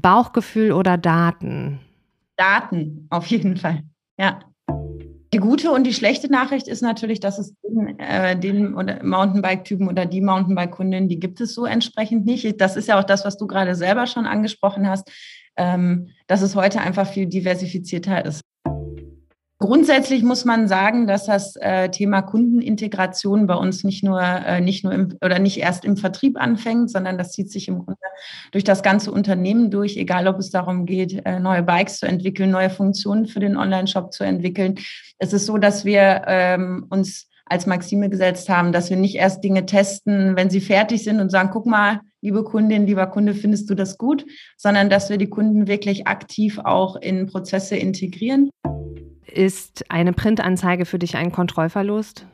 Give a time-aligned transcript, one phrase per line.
[0.00, 1.80] Bauchgefühl oder Daten?
[2.36, 3.82] Daten, auf jeden Fall.
[4.18, 4.40] Ja.
[5.32, 10.04] Die gute und die schlechte Nachricht ist natürlich, dass es den, äh, den Mountainbike-Typen oder
[10.04, 12.60] die Mountainbike-Kundin, die gibt es so entsprechend nicht.
[12.60, 15.08] Das ist ja auch das, was du gerade selber schon angesprochen hast,
[15.56, 18.40] ähm, dass es heute einfach viel diversifizierter ist.
[19.62, 24.84] Grundsätzlich muss man sagen, dass das äh, Thema Kundenintegration bei uns nicht nur, äh, nicht
[24.84, 28.00] nur im, oder nicht erst im Vertrieb anfängt, sondern das zieht sich im Grunde
[28.52, 32.50] durch das ganze Unternehmen durch, egal ob es darum geht, äh, neue Bikes zu entwickeln,
[32.50, 34.76] neue Funktionen für den Online-Shop zu entwickeln.
[35.18, 39.44] Es ist so, dass wir ähm, uns als Maxime gesetzt haben, dass wir nicht erst
[39.44, 43.68] Dinge testen, wenn sie fertig sind und sagen, guck mal, liebe Kundin, lieber Kunde, findest
[43.68, 44.24] du das gut,
[44.56, 48.48] sondern dass wir die Kunden wirklich aktiv auch in Prozesse integrieren.
[49.32, 52.26] Ist eine Printanzeige für dich ein Kontrollverlust?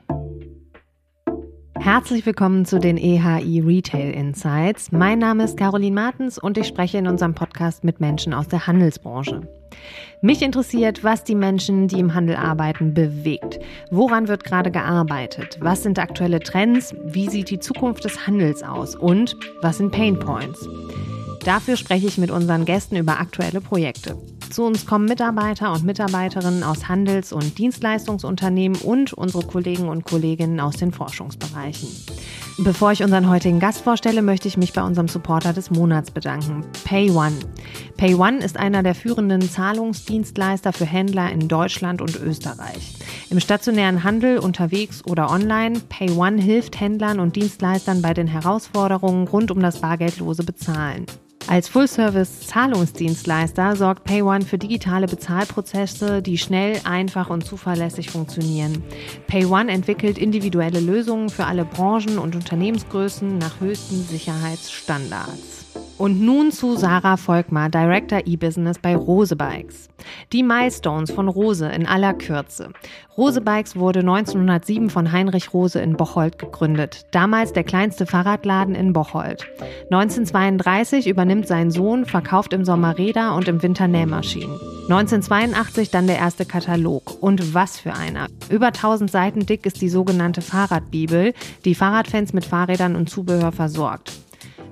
[1.79, 4.91] Herzlich willkommen zu den EHI Retail Insights.
[4.93, 8.67] Mein Name ist Caroline Martens und ich spreche in unserem Podcast mit Menschen aus der
[8.67, 9.43] Handelsbranche.
[10.23, 13.61] Mich interessiert, was die Menschen, die im Handel arbeiten, bewegt.
[13.91, 15.59] Woran wird gerade gearbeitet?
[15.61, 16.95] Was sind aktuelle Trends?
[17.05, 18.97] Wie sieht die Zukunft des Handels aus?
[18.97, 20.67] Und was sind Pain Points?
[21.45, 24.17] Dafür spreche ich mit unseren Gästen über aktuelle Projekte.
[24.51, 30.61] Zu uns kommen Mitarbeiter und Mitarbeiterinnen aus Handels- und Dienstleistungsunternehmen und unsere Kollegen und Kolleginnen
[30.61, 31.89] aus den Forschungsbereichen.
[32.59, 36.65] Bevor ich unseren heutigen Gast vorstelle, möchte ich mich bei unserem Supporter des Monats bedanken,
[36.85, 37.37] PayOne.
[37.99, 42.95] PayOne ist einer der führenden Zahlungsdienstleister für Händler in Deutschland und Österreich.
[43.29, 49.51] Im stationären Handel, unterwegs oder online, PayOne hilft Händlern und Dienstleistern bei den Herausforderungen rund
[49.51, 51.05] um das bargeldlose Bezahlen.
[51.49, 58.83] Als Full-Service-Zahlungsdienstleister sorgt PayOne für digitale Bezahlprozesse, die schnell, einfach und zuverlässig funktionieren.
[59.29, 65.56] PayOne entwickelt individuelle Lösungen für alle Branchen und Unternehmensgrößen nach höchsten Sicherheitsstandards.
[65.99, 69.89] Und nun zu Sarah Volkmar, Director E-Business bei Rose Bikes.
[70.33, 72.71] Die Milestones von Rose in aller Kürze.
[73.17, 78.93] Rose Bikes wurde 1907 von Heinrich Rose in Bocholt gegründet, damals der kleinste Fahrradladen in
[78.93, 79.47] Bocholt.
[79.91, 84.61] 1932 übernimmt sein Sohn, verkauft im Sommer Räder und im Winter Nähmaschinen.
[84.91, 87.23] 1982 dann der erste Katalog.
[87.23, 88.27] Und was für einer.
[88.51, 91.33] Über 1000 Seiten dick ist die sogenannte Fahrradbibel,
[91.65, 94.13] die Fahrradfans mit Fahrrädern und Zubehör versorgt.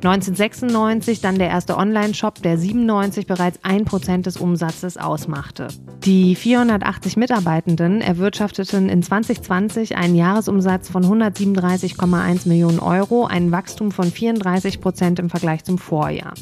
[0.06, 5.69] 1996 dann der erste Online-Shop, der 97 bereits 1% des Umsatzes ausmachte.
[6.04, 14.10] Die 480 Mitarbeitenden erwirtschafteten in 2020 einen Jahresumsatz von 137,1 Millionen Euro, ein Wachstum von
[14.10, 16.34] 34 Prozent im Vergleich zum Vorjahr.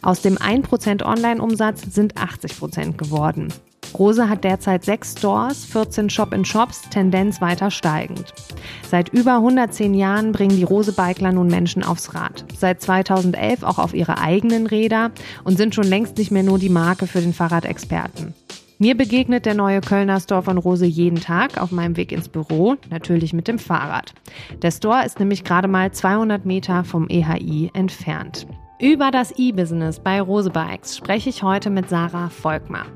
[0.00, 3.48] Aus dem 1% Online-Umsatz sind 80 Prozent geworden.
[3.96, 8.32] Rose hat derzeit sechs Stores, 14 Shop-in-Shops, Tendenz weiter steigend.
[8.88, 12.44] Seit über 110 Jahren bringen die Rose-Bikler nun Menschen aufs Rad.
[12.56, 15.10] Seit 2011 auch auf ihre eigenen Räder
[15.44, 18.34] und sind schon längst nicht mehr nur die Marke für den Fahrradexperten.
[18.80, 22.76] Mir begegnet der neue Kölner Store von Rose jeden Tag auf meinem Weg ins Büro,
[22.90, 24.14] natürlich mit dem Fahrrad.
[24.62, 28.46] Der Store ist nämlich gerade mal 200 Meter vom EHI entfernt.
[28.80, 32.86] Über das E-Business bei Rose Bikes spreche ich heute mit Sarah Volkmar.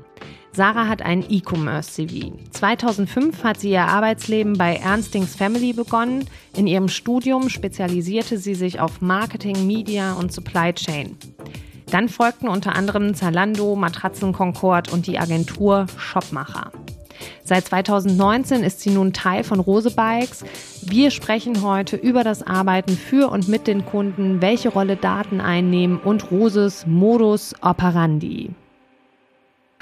[0.55, 2.31] Sarah hat ein E-Commerce-CV.
[2.51, 6.29] 2005 hat sie ihr Arbeitsleben bei Ernstings Family begonnen.
[6.55, 11.17] In ihrem Studium spezialisierte sie sich auf Marketing, Media und Supply Chain.
[11.89, 16.71] Dann folgten unter anderem Zalando, Matratzen Concord und die Agentur Shopmacher.
[17.43, 20.45] Seit 2019 ist sie nun Teil von Rose Bikes.
[20.83, 25.97] Wir sprechen heute über das Arbeiten für und mit den Kunden, welche Rolle Daten einnehmen
[25.97, 28.51] und Roses Modus operandi.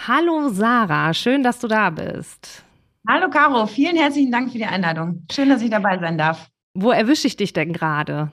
[0.08, 2.64] Hallo Sarah, schön, dass du da bist.
[3.08, 5.28] Hallo Caro, vielen herzlichen Dank für die Einladung.
[5.32, 6.50] Schön, dass ich dabei sein darf.
[6.74, 8.32] Wo erwische ich dich denn gerade?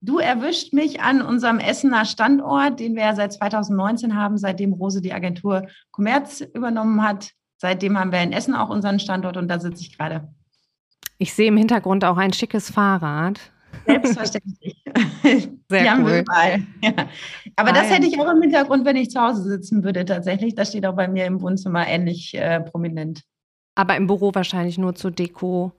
[0.00, 5.00] Du erwischt mich an unserem Essener Standort, den wir ja seit 2019 haben, seitdem Rose
[5.00, 7.30] die Agentur Commerz übernommen hat.
[7.56, 10.34] Seitdem haben wir in Essen auch unseren Standort und da sitze ich gerade.
[11.18, 13.52] Ich sehe im Hintergrund auch ein schickes Fahrrad.
[13.84, 14.82] Selbstverständlich.
[15.68, 16.24] Sehr Die cool.
[16.82, 17.08] Ja.
[17.56, 20.54] Aber das hätte ich auch im Hintergrund, wenn ich zu Hause sitzen würde, tatsächlich.
[20.54, 23.22] Das steht auch bei mir im Wohnzimmer ähnlich äh, prominent.
[23.74, 25.72] Aber im Büro wahrscheinlich nur zur Deko.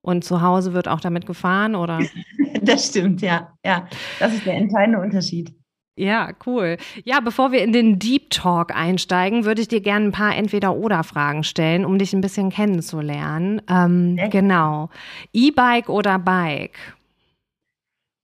[0.00, 2.00] Und zu Hause wird auch damit gefahren, oder?
[2.62, 3.52] das stimmt, ja.
[3.64, 3.88] Ja,
[4.20, 5.52] das ist der entscheidende Unterschied.
[5.98, 6.76] Ja, cool.
[7.04, 11.42] Ja, bevor wir in den Deep Talk einsteigen, würde ich dir gerne ein paar Entweder-Oder-Fragen
[11.42, 13.60] stellen, um dich ein bisschen kennenzulernen.
[13.68, 14.90] Ähm, genau.
[15.32, 16.96] E-Bike oder Bike?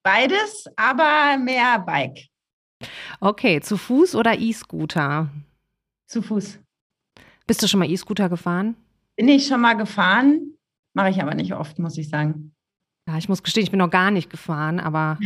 [0.05, 2.29] Beides, aber mehr Bike.
[3.21, 5.31] Okay, zu Fuß oder E-Scooter?
[6.06, 6.61] Zu Fuß.
[7.47, 8.77] Bist du schon mal E-Scooter gefahren?
[9.17, 10.59] Bin ich schon mal gefahren,
[10.93, 12.55] mache ich aber nicht oft, muss ich sagen.
[13.09, 15.19] Ja, ich muss gestehen, ich bin noch gar nicht gefahren, aber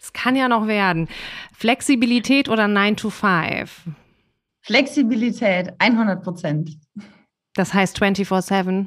[0.00, 1.08] es kann ja noch werden.
[1.52, 3.88] Flexibilität oder 9 to 5?
[4.62, 6.78] Flexibilität, 100 Prozent.
[7.54, 8.86] Das heißt 24-7?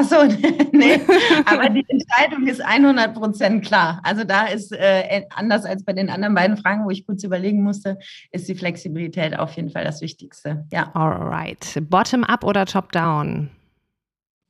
[0.00, 0.16] Ach so,
[0.72, 1.00] nee,
[1.44, 4.00] aber die Entscheidung ist 100 Prozent klar.
[4.04, 7.64] Also da ist äh, anders als bei den anderen beiden Fragen, wo ich kurz überlegen
[7.64, 7.98] musste,
[8.30, 10.64] ist die Flexibilität auf jeden Fall das Wichtigste.
[10.72, 10.94] Ja.
[10.94, 11.82] Alright.
[11.90, 13.50] Bottom up oder top down?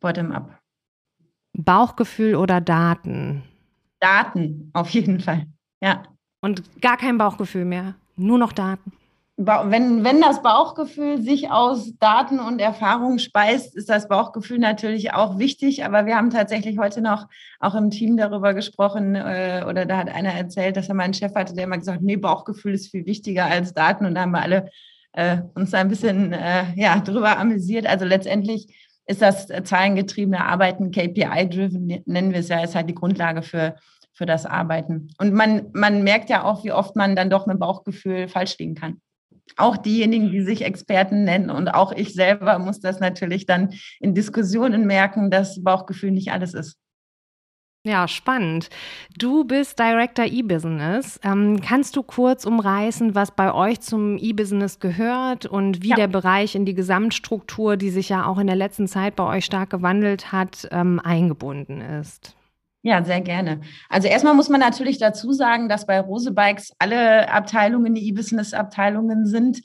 [0.00, 0.58] Bottom up.
[1.54, 3.42] Bauchgefühl oder Daten?
[4.00, 5.46] Daten, auf jeden Fall.
[5.80, 6.02] Ja.
[6.42, 8.92] Und gar kein Bauchgefühl mehr, nur noch Daten
[9.40, 15.38] wenn, wenn das Bauchgefühl sich aus Daten und Erfahrung speist, ist das Bauchgefühl natürlich auch
[15.38, 15.84] wichtig.
[15.84, 17.28] Aber wir haben tatsächlich heute noch
[17.60, 21.14] auch im Team darüber gesprochen äh, oder da hat einer erzählt, dass er mal einen
[21.14, 24.06] Chef hatte, der immer gesagt hat, nee, Bauchgefühl ist viel wichtiger als Daten.
[24.06, 24.70] Und da haben wir alle
[25.12, 27.86] äh, uns ein bisschen äh, ja, drüber amüsiert.
[27.86, 28.74] Also letztendlich
[29.06, 33.76] ist das zahlengetriebene Arbeiten, KPI-driven, nennen wir es ja, ist halt die Grundlage für,
[34.12, 35.12] für das Arbeiten.
[35.18, 38.74] Und man, man merkt ja auch, wie oft man dann doch mit Bauchgefühl falsch liegen
[38.74, 39.00] kann
[39.56, 44.14] auch diejenigen, die sich Experten nennen und auch ich selber muss das natürlich dann in
[44.14, 46.78] Diskussionen merken, dass Bauchgefühl nicht alles ist.
[47.84, 48.68] Ja, spannend.
[49.18, 51.18] Du bist Director E-Business.
[51.22, 55.96] Ähm, kannst du kurz umreißen, was bei euch zum E-Business gehört und wie ja.
[55.96, 59.44] der Bereich in die Gesamtstruktur, die sich ja auch in der letzten Zeit bei euch
[59.44, 62.36] stark gewandelt hat, ähm, eingebunden ist?
[62.82, 63.60] Ja, sehr gerne.
[63.88, 69.26] Also erstmal muss man natürlich dazu sagen, dass bei Rose Bikes alle Abteilungen die E-Business-Abteilungen
[69.26, 69.60] sind.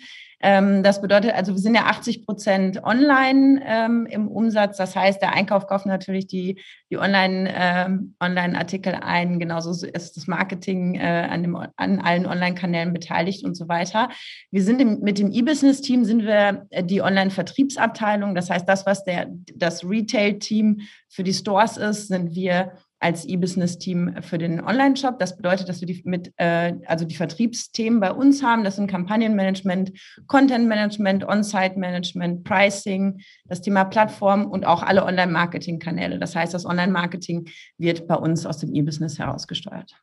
[0.45, 4.75] Ähm, das bedeutet also, wir sind ja 80 Prozent online ähm, im Umsatz.
[4.75, 6.59] Das heißt, der Einkauf kauft natürlich die,
[6.91, 9.39] die Online, ähm, Online-Artikel ein.
[9.39, 14.09] Genauso ist das Marketing äh, an, dem, an allen Online-Kanälen beteiligt und so weiter.
[14.51, 18.35] Wir sind im, mit dem E-Business-Team sind wir äh, die Online-Vertriebsabteilung.
[18.35, 24.15] Das heißt, das, was der, das Retail-Team für die Stores ist, sind wir als E-Business-Team
[24.21, 25.19] für den Online-Shop.
[25.19, 28.63] Das bedeutet, dass wir die mit, äh, also die Vertriebsthemen bei uns haben.
[28.63, 29.91] Das sind Kampagnenmanagement,
[30.27, 36.17] Content-Management, On-Site-Management, Pricing, das Thema Plattform und auch alle Online-Marketing-Kanäle.
[36.17, 39.93] Das heißt, das Online-Marketing wird bei uns aus dem E-Business herausgesteuert.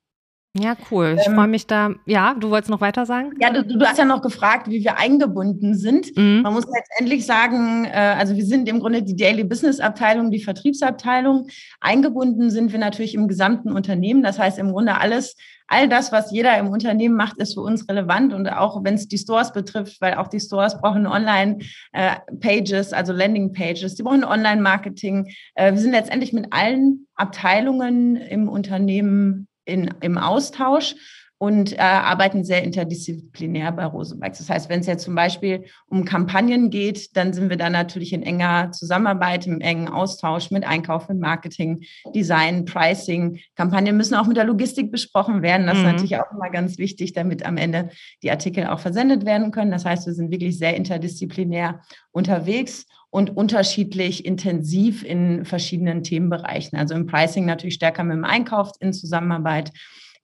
[0.58, 1.17] Ja, cool.
[1.20, 1.94] Ich ähm, freue mich da.
[2.06, 3.31] Ja, du wolltest noch weiter sagen?
[3.41, 6.17] Ja, du, du hast ja noch gefragt, wie wir eingebunden sind.
[6.17, 6.43] Mhm.
[6.43, 10.43] Man muss letztendlich sagen, äh, also wir sind im Grunde die Daily Business Abteilung, die
[10.43, 11.47] Vertriebsabteilung.
[11.81, 14.25] Eingebunden sind wir natürlich im gesamten Unternehmen.
[14.25, 15.37] Das heißt im Grunde alles,
[15.69, 19.06] all das, was jeder im Unternehmen macht, ist für uns relevant und auch wenn es
[19.06, 25.32] die Stores betrifft, weil auch die Stores brauchen Online-Pages, äh, also Landing-Pages, die brauchen Online-Marketing.
[25.55, 30.94] Äh, wir sind letztendlich mit allen Abteilungen im Unternehmen in, im Austausch
[31.43, 34.40] und äh, arbeiten sehr interdisziplinär bei Rosebikes.
[34.40, 38.12] Das heißt, wenn es jetzt zum Beispiel um Kampagnen geht, dann sind wir da natürlich
[38.12, 41.82] in enger Zusammenarbeit, im engen Austausch mit Einkauf, mit Marketing,
[42.14, 43.40] Design, Pricing.
[43.56, 45.67] Kampagnen müssen auch mit der Logistik besprochen werden.
[45.67, 45.87] Das mhm.
[45.87, 47.88] ist natürlich auch immer ganz wichtig, damit am Ende
[48.22, 49.70] die Artikel auch versendet werden können.
[49.70, 51.81] Das heißt, wir sind wirklich sehr interdisziplinär
[52.12, 56.79] unterwegs und unterschiedlich intensiv in verschiedenen Themenbereichen.
[56.79, 59.73] Also im Pricing natürlich stärker mit dem Einkauf in Zusammenarbeit.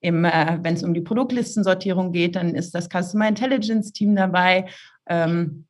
[0.01, 4.67] äh, Wenn es um die Produktlistensortierung geht, dann ist das Customer Intelligence Team dabei.
[5.09, 5.67] Ähm,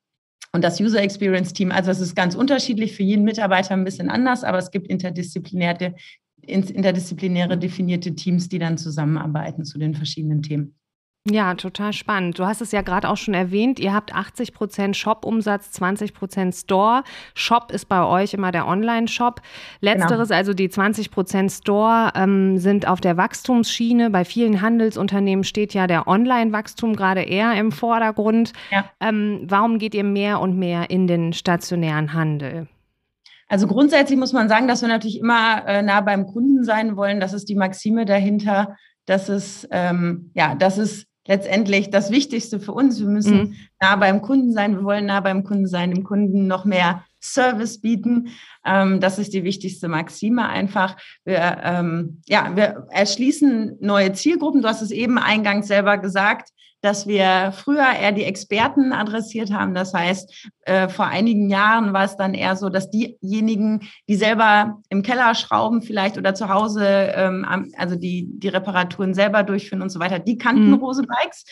[0.53, 4.09] und das User Experience Team, also es ist ganz unterschiedlich für jeden Mitarbeiter ein bisschen
[4.09, 5.95] anders, aber es gibt interdisziplinäre,
[6.43, 10.79] interdisziplinäre definierte Teams, die dann zusammenarbeiten zu den verschiedenen Themen.
[11.29, 12.39] Ja, total spannend.
[12.39, 16.55] Du hast es ja gerade auch schon erwähnt, ihr habt 80 Prozent Shop-Umsatz, 20 Prozent
[16.55, 17.03] Store.
[17.35, 19.41] Shop ist bei euch immer der Online-Shop.
[19.81, 20.39] Letzteres, genau.
[20.39, 24.11] also die 20 Prozent Store, ähm, sind auf der Wachstumsschiene.
[24.11, 28.53] Bei vielen Handelsunternehmen steht ja der Online-Wachstum gerade eher im Vordergrund.
[28.71, 28.85] Ja.
[29.01, 32.69] Ähm, warum geht ihr mehr und mehr in den stationären Handel?
[33.49, 37.19] Also grundsätzlich muss man sagen, dass wir natürlich immer äh, nah beim Kunden sein wollen.
[37.19, 42.73] Das ist die Maxime dahinter, dass es, ähm, ja, dass es letztendlich das Wichtigste für
[42.73, 43.01] uns.
[43.01, 43.55] Wir müssen mhm.
[43.81, 44.77] nah beim Kunden sein.
[44.77, 48.29] Wir wollen nah beim Kunden sein, dem Kunden noch mehr Service bieten.
[48.65, 50.97] Ähm, das ist die wichtigste Maxime einfach.
[51.25, 54.63] Wir, ähm, ja, wir erschließen neue Zielgruppen.
[54.63, 59.75] Du hast es eben eingangs selber gesagt dass wir früher eher die Experten adressiert haben.
[59.75, 64.81] Das heißt, äh, vor einigen Jahren war es dann eher so, dass diejenigen, die selber
[64.89, 69.91] im Keller schrauben vielleicht oder zu Hause, ähm, also die, die Reparaturen selber durchführen und
[69.91, 70.75] so weiter, die kannten mhm.
[70.75, 71.45] Rose Bikes.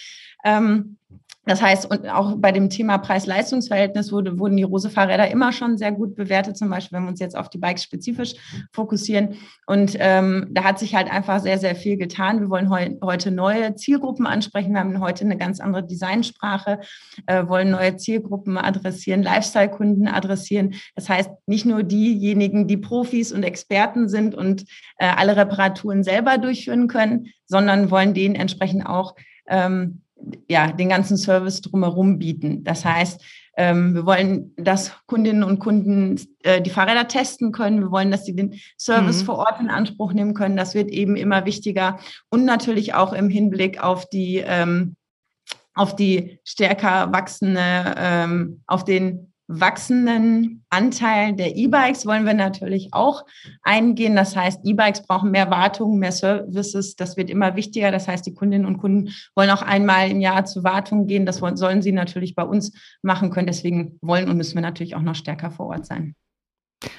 [0.45, 0.99] Ähm,
[1.47, 5.93] das heißt, und auch bei dem Thema Preis-Leistungs-Verhältnis wurde, wurden die Rose-Fahrräder immer schon sehr
[5.93, 8.35] gut bewertet, zum Beispiel, wenn wir uns jetzt auf die Bikes spezifisch
[8.73, 9.37] fokussieren.
[9.67, 12.41] Und ähm, da hat sich halt einfach sehr, sehr viel getan.
[12.41, 14.73] Wir wollen heu heute neue Zielgruppen ansprechen.
[14.73, 16.81] Wir haben heute eine ganz andere Designsprache,
[17.27, 20.75] äh, wollen neue Zielgruppen adressieren, Lifestyle-Kunden adressieren.
[20.95, 24.65] Das heißt, nicht nur diejenigen, die Profis und Experten sind und
[24.99, 29.15] äh, alle Reparaturen selber durchführen können, sondern wollen denen entsprechend auch
[29.47, 30.04] ähm,
[30.49, 32.65] ja, den ganzen Service drumherum bieten.
[32.65, 33.23] Das heißt,
[33.57, 37.81] ähm, wir wollen, dass Kundinnen und Kunden äh, die Fahrräder testen können.
[37.81, 39.27] Wir wollen, dass sie den Service mhm.
[39.27, 40.57] vor Ort in Anspruch nehmen können.
[40.57, 41.99] Das wird eben immer wichtiger.
[42.31, 44.97] Und natürlich auch im Hinblick auf die, ähm,
[45.75, 53.25] auf die stärker wachsende, ähm, auf den wachsenden Anteil der E-Bikes wollen wir natürlich auch
[53.63, 54.17] eingehen.
[54.17, 56.97] Das heißt, E-Bikes brauchen mehr Wartung, mehr Services.
[56.97, 57.91] Das wird immer wichtiger.
[57.91, 61.27] Das heißt, die Kundinnen und Kunden wollen auch einmal im Jahr zur Wartung gehen.
[61.27, 62.73] Das sollen sie natürlich bei uns
[63.03, 63.47] machen können.
[63.47, 66.15] Deswegen wollen und müssen wir natürlich auch noch stärker vor Ort sein.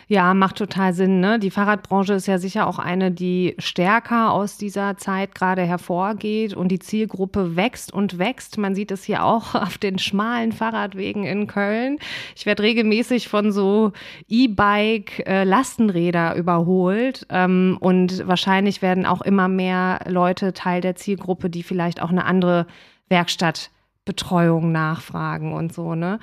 [0.07, 1.19] Ja, macht total Sinn.
[1.19, 1.39] Ne?
[1.39, 6.69] Die Fahrradbranche ist ja sicher auch eine, die stärker aus dieser Zeit gerade hervorgeht und
[6.69, 8.57] die Zielgruppe wächst und wächst.
[8.57, 11.99] Man sieht es hier auch auf den schmalen Fahrradwegen in Köln.
[12.35, 13.91] Ich werde regelmäßig von so
[14.27, 22.01] E-Bike-Lastenräder überholt ähm, und wahrscheinlich werden auch immer mehr Leute Teil der Zielgruppe, die vielleicht
[22.01, 22.67] auch eine andere
[23.09, 23.69] Werkstatt
[24.05, 25.95] Betreuung nachfragen und so.
[25.95, 26.19] Ne?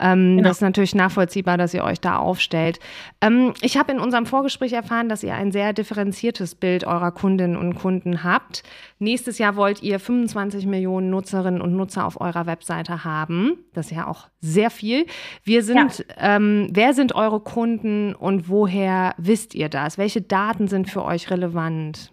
[0.00, 0.48] Ähm, genau.
[0.48, 2.80] Das ist natürlich nachvollziehbar, dass ihr euch da aufstellt.
[3.20, 7.56] Ähm, ich habe in unserem Vorgespräch erfahren, dass ihr ein sehr differenziertes Bild eurer Kundinnen
[7.56, 8.62] und Kunden habt.
[8.98, 13.58] Nächstes Jahr wollt ihr 25 Millionen Nutzerinnen und Nutzer auf eurer Webseite haben.
[13.74, 15.04] Das ist ja auch sehr viel.
[15.44, 16.36] Wir sind, ja.
[16.36, 19.98] ähm, wer sind eure Kunden und woher wisst ihr das?
[19.98, 22.10] Welche Daten sind für euch relevant?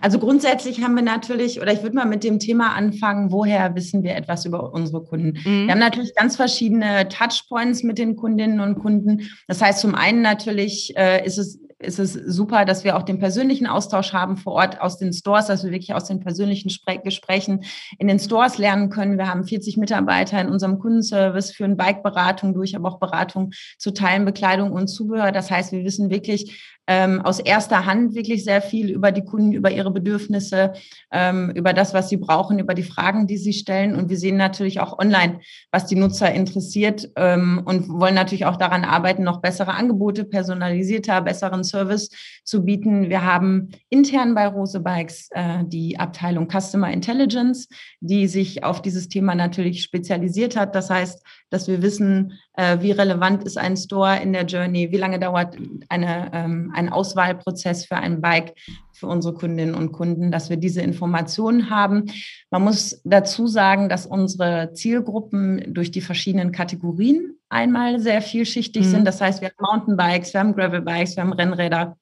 [0.00, 4.02] Also grundsätzlich haben wir natürlich, oder ich würde mal mit dem Thema anfangen, woher wissen
[4.02, 5.38] wir etwas über unsere Kunden?
[5.44, 5.66] Mhm.
[5.66, 9.28] Wir haben natürlich ganz verschiedene Touchpoints mit den Kundinnen und Kunden.
[9.48, 13.18] Das heißt, zum einen natürlich äh, ist es ist es super, dass wir auch den
[13.18, 16.98] persönlichen Austausch haben vor Ort aus den Stores, dass wir wirklich aus den persönlichen Spre
[16.98, 17.64] Gesprächen
[17.98, 19.18] in den Stores lernen können.
[19.18, 24.24] Wir haben 40 Mitarbeiter in unserem Kundenservice, führen Bike-Beratung durch, aber auch Beratung zu Teilen,
[24.24, 25.32] Bekleidung und Zubehör.
[25.32, 29.52] Das heißt, wir wissen wirklich, ähm, aus erster Hand wirklich sehr viel über die Kunden,
[29.52, 30.74] über ihre Bedürfnisse,
[31.10, 33.96] ähm, über das, was sie brauchen, über die Fragen, die sie stellen.
[33.96, 35.40] Und wir sehen natürlich auch online,
[35.72, 41.22] was die Nutzer interessiert ähm, und wollen natürlich auch daran arbeiten, noch bessere Angebote, personalisierter,
[41.22, 42.10] besseren Service
[42.44, 43.08] zu bieten.
[43.08, 47.68] Wir haben intern bei Rose Bikes äh, die Abteilung Customer Intelligence,
[48.00, 50.74] die sich auf dieses Thema natürlich spezialisiert hat.
[50.74, 55.18] Das heißt, dass wir wissen, wie relevant ist ein Store in der Journey, wie lange
[55.18, 55.56] dauert
[55.88, 58.54] eine, ähm, ein Auswahlprozess für ein Bike
[58.92, 62.06] für unsere Kundinnen und Kunden, dass wir diese Informationen haben.
[62.50, 68.90] Man muss dazu sagen, dass unsere Zielgruppen durch die verschiedenen Kategorien einmal sehr vielschichtig mhm.
[68.90, 69.04] sind.
[69.04, 71.96] Das heißt, wir haben Mountainbikes, wir haben Gravelbikes, wir haben Rennräder,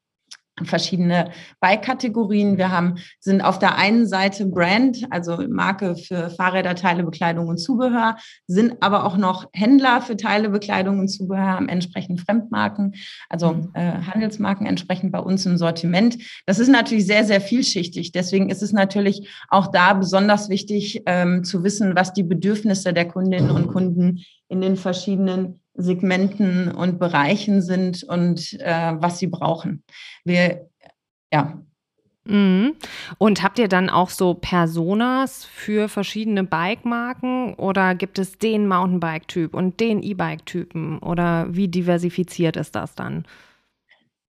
[0.62, 1.30] verschiedene
[1.60, 2.58] Bike-Kategorien.
[2.58, 7.58] Wir haben, sind auf der einen Seite Brand, also Marke für Fahrräder, Teile, Bekleidung und
[7.58, 8.16] Zubehör,
[8.46, 12.94] sind aber auch noch Händler für Teile, Bekleidung und Zubehör, haben entsprechend Fremdmarken,
[13.30, 13.70] also mhm.
[13.72, 16.18] äh, Handelsmarken entsprechend bei uns im Sortiment.
[16.46, 18.12] Das ist natürlich sehr, sehr vielschichtig.
[18.12, 23.08] Deswegen ist es natürlich auch da besonders wichtig ähm, zu wissen, was die Bedürfnisse der
[23.08, 29.84] Kundinnen und Kunden in den verschiedenen Segmenten und Bereichen sind und äh, was sie brauchen.
[30.24, 30.68] Wir,
[31.32, 31.62] ja.
[32.24, 32.74] Mhm.
[33.18, 39.54] Und habt ihr dann auch so Personas für verschiedene Bike-Marken oder gibt es den Mountainbike-Typ
[39.54, 43.24] und den E-Bike-Typen oder wie diversifiziert ist das dann?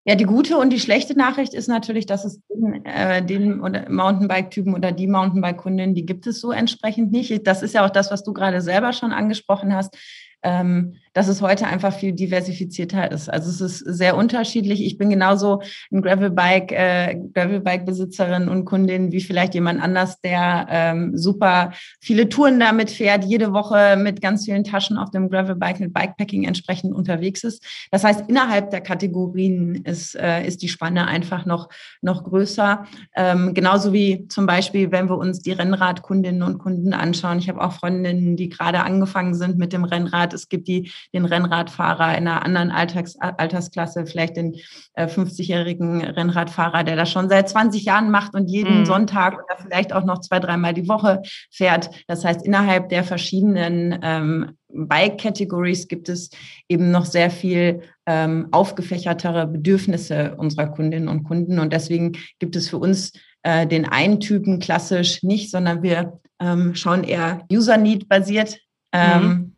[0.06, 4.74] Ja, die gute und die schlechte Nachricht ist natürlich, dass es den, äh, den Mountainbike-Typen
[4.74, 7.48] oder die Mountainbike-Kundin, die gibt es so entsprechend nicht.
[7.48, 9.98] Das ist ja auch das, was du gerade selber schon angesprochen hast
[10.44, 13.30] ähm, dass es heute einfach viel diversifizierter ist.
[13.30, 14.84] Also es ist sehr unterschiedlich.
[14.84, 21.18] Ich bin genauso ein Gravelbike, äh, Gravelbike-Besitzerin und Kundin wie vielleicht jemand anders, der ähm,
[21.18, 21.72] super
[22.02, 26.46] viele Touren damit fährt, jede Woche mit ganz vielen Taschen auf dem Gravelbike mit Bikepacking
[26.46, 27.64] entsprechend unterwegs ist.
[27.92, 31.70] Das heißt, innerhalb der Kategorien ist, äh, ist die Spanne einfach noch,
[32.02, 32.86] noch größer.
[33.16, 37.38] Ähm, genauso wie zum Beispiel, wenn wir uns die Rennradkundinnen und Kunden anschauen.
[37.38, 41.26] Ich habe auch Freundinnen, die gerade angefangen sind mit dem Rennrad es gibt die, den
[41.26, 44.56] Rennradfahrer in einer anderen Alltags, Altersklasse, vielleicht den
[44.94, 48.86] äh, 50-jährigen Rennradfahrer, der das schon seit 20 Jahren macht und jeden mhm.
[48.86, 51.22] Sonntag oder vielleicht auch noch zwei, dreimal die Woche
[51.52, 51.90] fährt.
[52.08, 56.30] Das heißt, innerhalb der verschiedenen ähm, Bike-Categories gibt es
[56.68, 61.60] eben noch sehr viel ähm, aufgefächertere Bedürfnisse unserer Kundinnen und Kunden.
[61.60, 63.14] Und deswegen gibt es für uns
[63.44, 68.60] äh, den einen Typen klassisch nicht, sondern wir ähm, schauen eher User-Need-basiert.
[68.92, 69.53] Ähm, mhm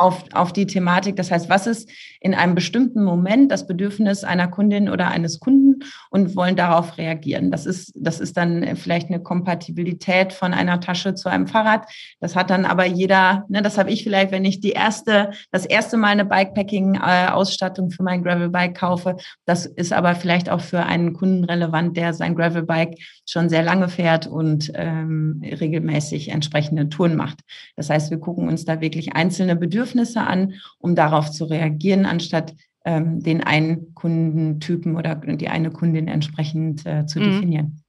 [0.00, 1.16] auf, auf die Thematik.
[1.16, 1.90] Das heißt, was ist
[2.20, 7.50] in einem bestimmten Moment das Bedürfnis einer Kundin oder eines Kunden und wollen darauf reagieren.
[7.50, 11.86] Das ist, das ist dann vielleicht eine Kompatibilität von einer Tasche zu einem Fahrrad.
[12.18, 15.66] Das hat dann aber jeder, ne, das habe ich vielleicht, wenn ich die erste, das
[15.66, 19.16] erste Mal eine Bikepacking-Ausstattung für mein Gravelbike kaufe.
[19.44, 22.96] Das ist aber vielleicht auch für einen Kunden relevant, der sein Gravelbike
[23.28, 27.40] schon sehr lange fährt und ähm, regelmäßig entsprechende Touren macht.
[27.76, 32.06] Das heißt, wir gucken uns da wirklich einzelne Bedürfnisse Bedürfnisse an, um darauf zu reagieren,
[32.06, 32.54] anstatt
[32.84, 37.24] ähm, den einen Kundentypen oder die eine Kundin entsprechend äh, zu mhm.
[37.24, 37.82] definieren.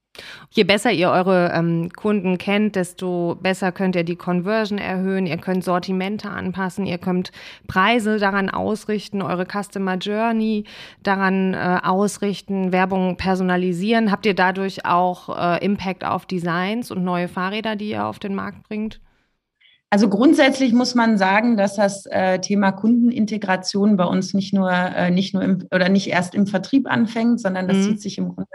[0.49, 5.37] Je besser ihr eure ähm, Kunden kennt, desto besser könnt ihr die Conversion erhöhen, ihr
[5.37, 7.31] könnt Sortimente anpassen, ihr könnt
[7.67, 10.65] Preise daran ausrichten, eure Customer Journey
[11.01, 14.11] daran äh, ausrichten, Werbung personalisieren.
[14.11, 18.35] Habt ihr dadurch auch äh, Impact auf Designs und neue Fahrräder, die ihr auf den
[18.35, 18.99] Markt bringt?
[19.93, 25.11] Also grundsätzlich muss man sagen, dass das äh, Thema Kundenintegration bei uns nicht nur äh,
[25.11, 27.83] nicht nur im, oder nicht erst im Vertrieb anfängt, sondern das mhm.
[27.83, 28.47] zieht sich im Grunde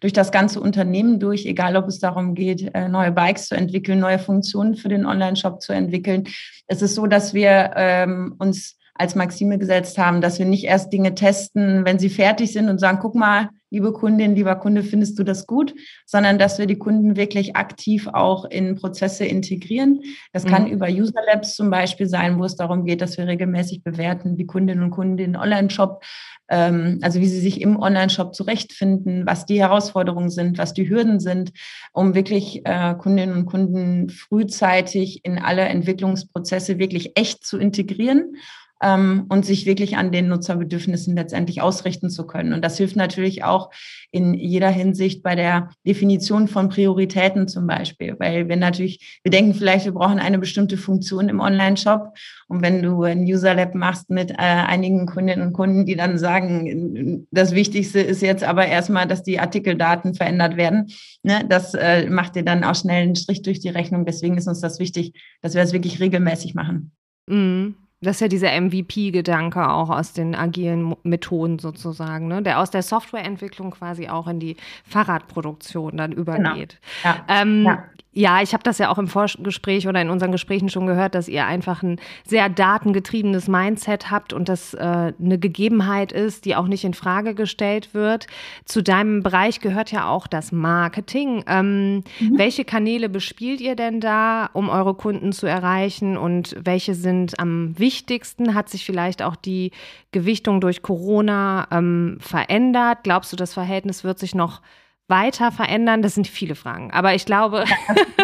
[0.00, 4.00] durch das ganze Unternehmen durch, egal ob es darum geht, äh, neue Bikes zu entwickeln,
[4.00, 6.24] neue Funktionen für den Online-Shop zu entwickeln.
[6.66, 10.92] Es ist so, dass wir ähm, uns als Maxime gesetzt haben, dass wir nicht erst
[10.92, 15.18] Dinge testen, wenn sie fertig sind und sagen, guck mal, liebe Kundin, lieber Kunde, findest
[15.18, 20.02] du das gut, sondern dass wir die Kunden wirklich aktiv auch in Prozesse integrieren.
[20.32, 20.72] Das kann mhm.
[20.72, 24.46] über User Labs zum Beispiel sein, wo es darum geht, dass wir regelmäßig bewerten, wie
[24.46, 26.02] Kundinnen und Kunden den Online-Shop,
[26.48, 31.20] ähm, also wie sie sich im Online-Shop zurechtfinden, was die Herausforderungen sind, was die Hürden
[31.20, 31.52] sind,
[31.92, 38.34] um wirklich äh, Kundinnen und Kunden frühzeitig in alle Entwicklungsprozesse wirklich echt zu integrieren
[38.82, 42.52] ähm, und sich wirklich an den Nutzerbedürfnissen letztendlich ausrichten zu können.
[42.52, 43.70] Und das hilft natürlich auch
[44.10, 49.54] in jeder Hinsicht bei der Definition von Prioritäten zum Beispiel, weil wir natürlich, wir denken
[49.54, 52.14] vielleicht, wir brauchen eine bestimmte Funktion im Online-Shop.
[52.48, 56.18] Und wenn du ein User Lab machst mit äh, einigen Kundinnen und Kunden, die dann
[56.18, 60.88] sagen, das Wichtigste ist jetzt aber erstmal, dass die Artikeldaten verändert werden,
[61.22, 64.04] ne, das äh, macht dir dann auch schnell einen Strich durch die Rechnung.
[64.04, 66.92] Deswegen ist uns das wichtig, dass wir das wirklich regelmäßig machen.
[67.26, 67.74] Mhm.
[68.02, 72.42] Das ist ja dieser MVP-Gedanke auch aus den agilen Methoden sozusagen, ne?
[72.42, 76.22] der aus der Softwareentwicklung quasi auch in die Fahrradproduktion dann genau.
[76.22, 76.78] übergeht.
[77.02, 77.14] Genau.
[77.14, 77.24] Ja.
[77.28, 77.84] Ähm, ja.
[78.12, 81.28] Ja, ich habe das ja auch im Vorgespräch oder in unseren Gesprächen schon gehört, dass
[81.28, 86.66] ihr einfach ein sehr datengetriebenes Mindset habt und das äh, eine Gegebenheit ist, die auch
[86.66, 88.26] nicht in Frage gestellt wird.
[88.64, 91.44] Zu deinem Bereich gehört ja auch das Marketing.
[91.46, 92.36] Ähm, mhm.
[92.36, 97.78] Welche Kanäle bespielt ihr denn da, um eure Kunden zu erreichen und welche sind am
[97.78, 98.54] wichtigsten?
[98.54, 99.70] Hat sich vielleicht auch die
[100.10, 103.04] Gewichtung durch Corona ähm, verändert?
[103.04, 104.62] Glaubst du, das Verhältnis wird sich noch
[105.10, 106.02] weiter verändern?
[106.02, 106.90] Das sind viele Fragen.
[106.92, 107.64] Aber ich glaube,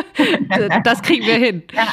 [0.84, 1.62] das kriegen wir hin.
[1.74, 1.88] Ja,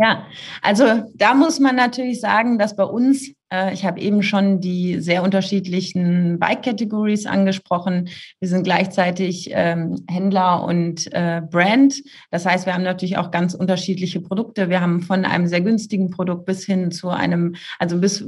[0.00, 0.26] ja,
[0.62, 0.84] also
[1.14, 5.22] da muss man natürlich sagen, dass bei uns äh, ich habe eben schon die sehr
[5.22, 8.08] unterschiedlichen Bike-Categories angesprochen.
[8.40, 12.02] Wir sind gleichzeitig ähm, Händler und äh, Brand.
[12.30, 14.68] Das heißt, wir haben natürlich auch ganz unterschiedliche Produkte.
[14.68, 18.24] Wir haben von einem sehr günstigen Produkt bis hin zu einem, also bis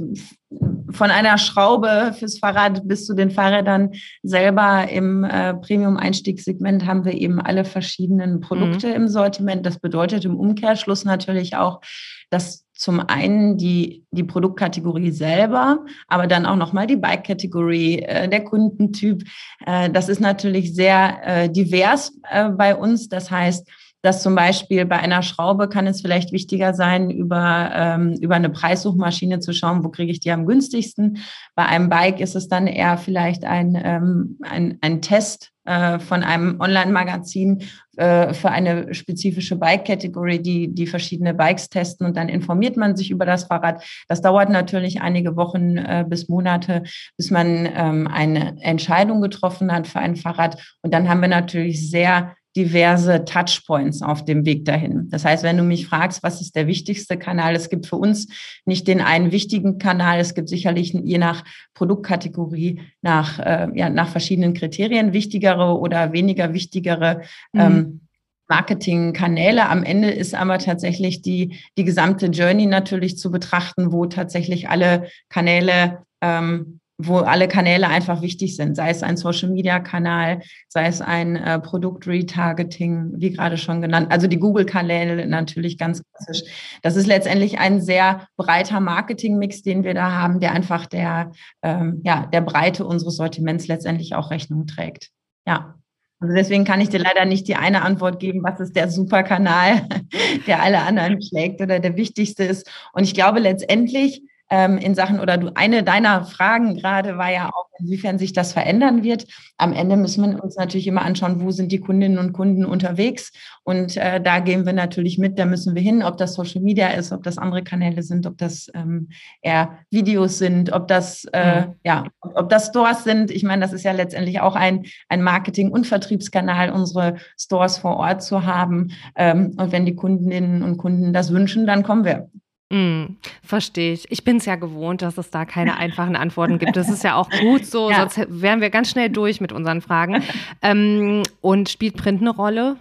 [0.93, 3.91] von einer Schraube fürs Fahrrad bis zu den Fahrrädern
[4.23, 8.93] selber im äh, Premium-Einstiegssegment haben wir eben alle verschiedenen Produkte mhm.
[8.93, 9.65] im Sortiment.
[9.65, 11.81] Das bedeutet im Umkehrschluss natürlich auch,
[12.29, 18.43] dass zum einen die, die Produktkategorie selber, aber dann auch nochmal die Bike-Kategorie, äh, der
[18.43, 19.23] Kundentyp.
[19.65, 23.07] Äh, das ist natürlich sehr äh, divers äh, bei uns.
[23.07, 23.69] Das heißt,
[24.01, 28.49] dass zum Beispiel bei einer Schraube kann es vielleicht wichtiger sein, über, ähm, über eine
[28.49, 31.19] Preissuchmaschine zu schauen, wo kriege ich die am günstigsten.
[31.55, 36.23] Bei einem Bike ist es dann eher vielleicht ein, ähm, ein, ein Test äh, von
[36.23, 37.63] einem Online-Magazin
[37.95, 43.11] äh, für eine spezifische Bike-Kategorie, die, die verschiedene Bikes testen und dann informiert man sich
[43.11, 43.83] über das Fahrrad.
[44.07, 46.81] Das dauert natürlich einige Wochen äh, bis Monate,
[47.15, 50.59] bis man ähm, eine Entscheidung getroffen hat für ein Fahrrad.
[50.81, 55.09] Und dann haben wir natürlich sehr diverse Touchpoints auf dem Weg dahin.
[55.09, 58.27] Das heißt, wenn du mich fragst, was ist der wichtigste Kanal, es gibt für uns
[58.65, 64.09] nicht den einen wichtigen Kanal, es gibt sicherlich je nach Produktkategorie, nach, äh, ja, nach
[64.09, 67.21] verschiedenen Kriterien wichtigere oder weniger wichtigere
[67.53, 67.61] mhm.
[67.61, 68.01] ähm,
[68.49, 69.69] Marketingkanäle.
[69.69, 75.07] Am Ende ist aber tatsächlich die, die gesamte Journey natürlich zu betrachten, wo tatsächlich alle
[75.29, 81.35] Kanäle ähm, wo alle Kanäle einfach wichtig sind, sei es ein Social-Media-Kanal, sei es ein
[81.35, 86.49] äh, Produkt-Retargeting, wie gerade schon genannt, also die Google-Kanäle natürlich ganz klassisch.
[86.81, 92.01] Das ist letztendlich ein sehr breiter Marketing-Mix, den wir da haben, der einfach der, ähm,
[92.03, 95.09] ja, der Breite unseres Sortiments letztendlich auch Rechnung trägt.
[95.45, 95.75] Ja.
[96.19, 99.87] Also deswegen kann ich dir leider nicht die eine Antwort geben, was ist der Superkanal,
[100.47, 102.69] der alle anderen schlägt oder der wichtigste ist.
[102.93, 107.47] Und ich glaube letztendlich ähm, in Sachen, oder du, eine deiner Fragen gerade war ja
[107.47, 109.25] auch, inwiefern sich das verändern wird.
[109.57, 113.31] Am Ende müssen wir uns natürlich immer anschauen, wo sind die Kundinnen und Kunden unterwegs.
[113.63, 116.89] Und äh, da gehen wir natürlich mit, da müssen wir hin, ob das Social Media
[116.89, 119.09] ist, ob das andere Kanäle sind, ob das ähm,
[119.41, 121.75] eher Videos sind, ob das, äh, mhm.
[121.83, 123.31] ja, ob das Stores sind.
[123.31, 127.95] Ich meine, das ist ja letztendlich auch ein, ein Marketing- und Vertriebskanal, unsere Stores vor
[127.97, 128.91] Ort zu haben.
[129.15, 132.29] Ähm, und wenn die Kundinnen und Kunden das wünschen, dann kommen wir.
[132.71, 134.09] Mm, Verstehe ich.
[134.09, 136.77] Ich bin es ja gewohnt, dass es da keine einfachen Antworten gibt.
[136.77, 138.09] Das ist ja auch gut so, ja.
[138.09, 140.23] sonst wären wir ganz schnell durch mit unseren Fragen.
[140.61, 142.77] Ähm, und spielt Print eine Rolle?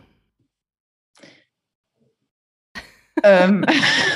[3.25, 3.65] Ähm.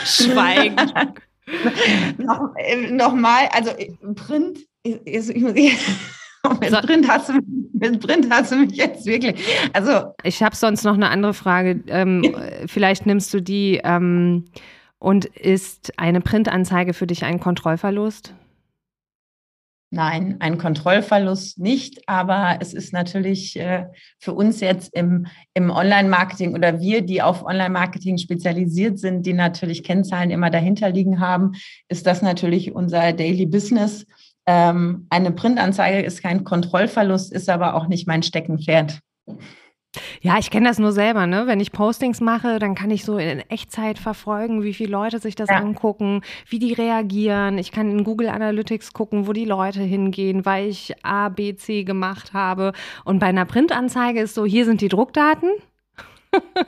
[0.05, 0.77] Schweigen.
[2.19, 5.53] noch, äh, Nochmal, also äh, Print ist, ich muss,
[6.61, 6.77] mit, so.
[6.83, 7.41] Print hast du,
[7.73, 9.45] mit Print hast du mich jetzt wirklich.
[9.73, 11.83] Also ich habe sonst noch eine andere Frage.
[11.89, 13.81] Ähm, vielleicht nimmst du die.
[13.83, 14.45] Ähm,
[15.05, 18.33] und ist eine Printanzeige für dich ein Kontrollverlust?
[19.91, 23.85] Nein, ein Kontrollverlust nicht, aber es ist natürlich äh,
[24.19, 29.85] für uns jetzt im, im Online-Marketing oder wir, die auf Online-Marketing spezialisiert sind, die natürlich
[29.85, 31.53] Kennzahlen immer dahinter liegen haben,
[31.89, 34.07] ist das natürlich unser Daily Business.
[34.47, 39.01] Ähm, eine Printanzeige ist kein Kontrollverlust, ist aber auch nicht mein Steckenpferd.
[40.21, 41.47] Ja, ich kenne das nur selber, ne?
[41.47, 45.35] Wenn ich Postings mache, dann kann ich so in Echtzeit verfolgen, wie viele Leute sich
[45.35, 45.57] das ja.
[45.57, 47.59] angucken, wie die reagieren.
[47.59, 51.85] Ich kann in Google Analytics gucken, wo die Leute hingehen, weil ich A, B, C
[51.85, 52.73] gemacht habe.
[53.05, 55.51] Und bei einer Printanzeige ist so, hier sind die Druckdaten.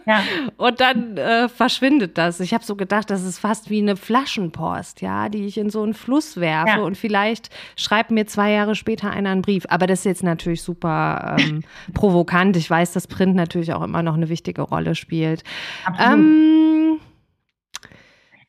[0.07, 0.22] Ja.
[0.57, 2.40] Und dann äh, verschwindet das.
[2.40, 5.83] Ich habe so gedacht, das ist fast wie eine Flaschenpost, ja, die ich in so
[5.83, 6.79] einen Fluss werfe ja.
[6.79, 9.64] und vielleicht schreibt mir zwei Jahre später einer einen Brief.
[9.68, 11.62] Aber das ist jetzt natürlich super ähm,
[11.94, 12.57] provokant.
[12.57, 15.42] Ich weiß, dass Print natürlich auch immer noch eine wichtige Rolle spielt.
[15.85, 16.12] Absolut.
[16.12, 17.00] Ähm,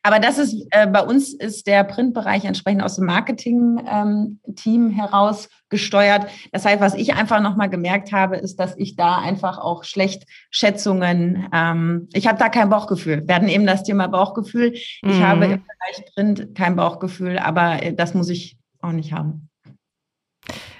[0.08, 5.50] aber das ist, äh, bei uns ist der Printbereich entsprechend aus dem Marketing-Team ähm, heraus
[5.68, 6.30] gesteuert.
[6.50, 10.24] Das heißt, was ich einfach nochmal gemerkt habe, ist, dass ich da einfach auch schlecht
[10.50, 13.28] Schätzungen, ähm, ich habe da kein Bauchgefühl.
[13.28, 14.72] Wir hatten eben das Thema Bauchgefühl.
[14.72, 15.22] Ich mhm.
[15.22, 19.50] habe im Bereich Print kein Bauchgefühl, aber äh, das muss ich auch nicht haben.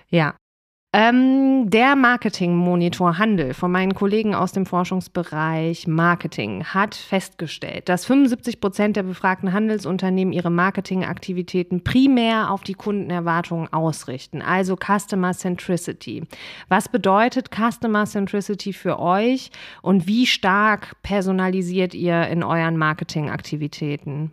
[0.08, 0.36] Ja,
[0.94, 8.58] ähm, der Marketing-Monitor Handel von meinen Kollegen aus dem Forschungsbereich Marketing hat festgestellt, dass 75
[8.58, 16.22] Prozent der befragten Handelsunternehmen ihre Marketingaktivitäten primär auf die Kundenerwartungen ausrichten, also Customer Centricity.
[16.70, 19.50] Was bedeutet Customer Centricity für euch
[19.82, 24.30] und wie stark personalisiert ihr in euren Marketingaktivitäten?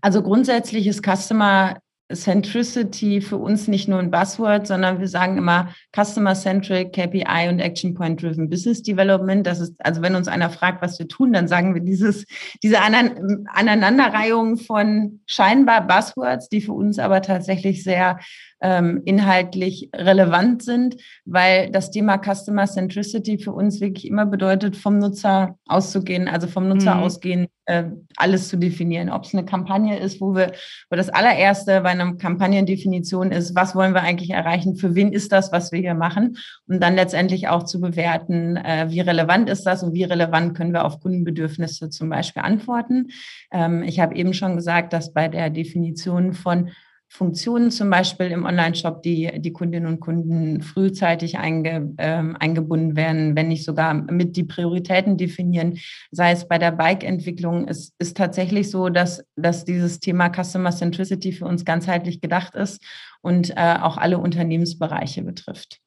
[0.00, 1.76] Also grundsätzlich ist Customer
[2.14, 7.94] Centricity für uns nicht nur ein Buzzword, sondern wir sagen immer Customer-Centric, KPI und Action
[7.94, 9.46] Point-Driven Business Development.
[9.46, 12.26] Das ist, also wenn uns einer fragt, was wir tun, dann sagen wir dieses,
[12.62, 18.18] diese Aneinanderreihung von scheinbar Buzzwords, die für uns aber tatsächlich sehr
[18.60, 24.98] ähm, inhaltlich relevant sind, weil das Thema Customer Centricity für uns wirklich immer bedeutet, vom
[24.98, 27.02] Nutzer auszugehen, also vom Nutzer mhm.
[27.02, 27.84] ausgehen, äh,
[28.16, 29.10] alles zu definieren.
[29.10, 30.52] Ob es eine Kampagne ist, wo wir,
[30.90, 35.32] wo das allererste bei einer Kampagnendefinition ist, was wollen wir eigentlich erreichen, für wen ist
[35.32, 39.64] das, was wir hier machen, und dann letztendlich auch zu bewerten, äh, wie relevant ist
[39.64, 43.08] das und wie relevant können wir auf Kundenbedürfnisse zum Beispiel antworten.
[43.52, 46.70] Ähm, ich habe eben schon gesagt, dass bei der Definition von
[47.12, 53.34] Funktionen zum Beispiel im Online-Shop, die die Kundinnen und Kunden frühzeitig einge, äh, eingebunden werden,
[53.34, 55.78] wenn nicht sogar mit die Prioritäten definieren,
[56.12, 57.66] sei es bei der Bike-Entwicklung.
[57.66, 62.80] Es ist tatsächlich so, dass, dass dieses Thema Customer Centricity für uns ganzheitlich gedacht ist
[63.22, 65.80] und äh, auch alle Unternehmensbereiche betrifft.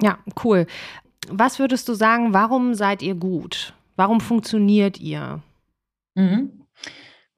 [0.00, 0.66] Ja, cool.
[1.28, 3.74] Was würdest du sagen, warum seid ihr gut?
[3.96, 5.42] Warum funktioniert ihr?
[6.14, 6.66] Mhm.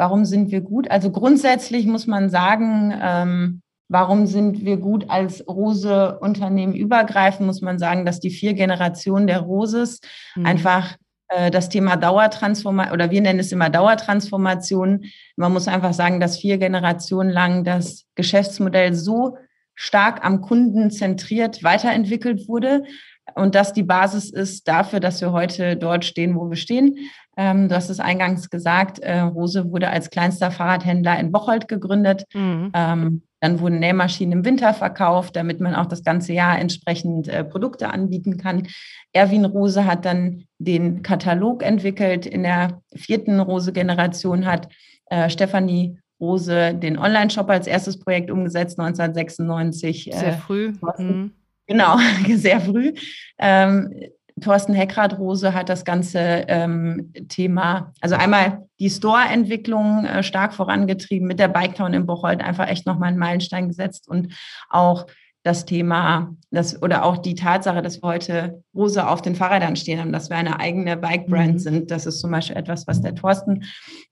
[0.03, 0.91] Warum sind wir gut?
[0.91, 7.79] Also grundsätzlich muss man sagen, ähm, warum sind wir gut als Rose-Unternehmen übergreifend, muss man
[7.79, 10.01] sagen, dass die vier Generationen der Roses
[10.35, 10.45] mhm.
[10.45, 10.97] einfach
[11.29, 15.05] äh, das Thema Dauertransformation, oder wir nennen es immer Dauertransformation.
[15.37, 19.37] Man muss einfach sagen, dass vier Generationen lang das Geschäftsmodell so
[19.77, 22.83] stark am Kunden zentriert weiterentwickelt wurde
[23.37, 26.97] und dass die Basis ist dafür, dass wir heute dort stehen, wo wir stehen.
[27.37, 32.25] Ähm, du hast es eingangs gesagt, äh, Rose wurde als kleinster Fahrradhändler in Bocholt gegründet.
[32.35, 32.71] Mhm.
[32.75, 37.43] Ähm, dann wurden Nähmaschinen im Winter verkauft, damit man auch das ganze Jahr entsprechend äh,
[37.43, 38.69] Produkte anbieten kann.
[39.13, 42.25] Erwin Rose hat dann den Katalog entwickelt.
[42.25, 44.69] In der vierten Rose-Generation hat
[45.07, 50.11] äh, Stefanie Rose den Online-Shop als erstes Projekt umgesetzt, 1996.
[50.13, 50.73] Sehr äh, früh.
[50.99, 51.33] Mhm.
[51.67, 51.97] Genau,
[52.29, 52.93] sehr früh.
[53.39, 53.93] Ähm,
[54.43, 61.39] Thorsten Heckrad-Rose hat das ganze ähm, Thema, also einmal die Store-Entwicklung äh, stark vorangetrieben, mit
[61.39, 64.35] der Biketown in Bocholt einfach echt nochmal einen Meilenstein gesetzt und
[64.69, 65.07] auch
[65.45, 69.99] das Thema, das, oder auch die Tatsache, dass wir heute Rose auf den Fahrrädern stehen
[69.99, 71.59] haben, dass wir eine eigene Bike-Brand mhm.
[71.59, 71.91] sind.
[71.91, 73.65] Das ist zum Beispiel etwas, was der Thorsten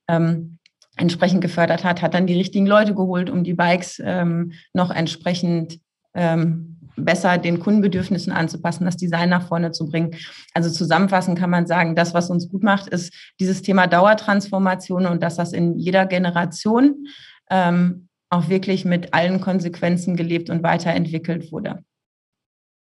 [0.08, 0.58] ähm,
[0.96, 5.78] entsprechend gefördert hat, hat dann die richtigen Leute geholt, um die Bikes ähm, noch entsprechend
[6.14, 10.16] ähm, besser den Kundenbedürfnissen anzupassen, das Design nach vorne zu bringen.
[10.54, 15.22] Also zusammenfassend kann man sagen, das, was uns gut macht, ist dieses Thema Dauertransformation und
[15.22, 17.06] dass das in jeder Generation
[17.50, 21.82] ähm, auch wirklich mit allen Konsequenzen gelebt und weiterentwickelt wurde.